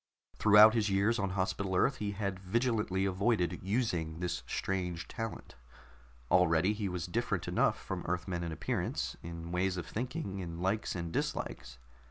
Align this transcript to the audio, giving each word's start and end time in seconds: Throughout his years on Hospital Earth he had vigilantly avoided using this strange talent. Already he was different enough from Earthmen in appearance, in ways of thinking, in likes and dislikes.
Throughout 0.39 0.73
his 0.73 0.89
years 0.89 1.19
on 1.19 1.29
Hospital 1.29 1.75
Earth 1.75 1.97
he 1.97 2.13
had 2.13 2.39
vigilantly 2.39 3.05
avoided 3.05 3.59
using 3.61 4.19
this 4.19 4.41
strange 4.47 5.07
talent. 5.07 5.53
Already 6.31 6.73
he 6.73 6.89
was 6.89 7.05
different 7.05 7.47
enough 7.47 7.77
from 7.79 8.03
Earthmen 8.07 8.43
in 8.43 8.51
appearance, 8.51 9.15
in 9.21 9.51
ways 9.51 9.77
of 9.77 9.85
thinking, 9.85 10.39
in 10.39 10.57
likes 10.59 10.95
and 10.95 11.11
dislikes. 11.13 11.77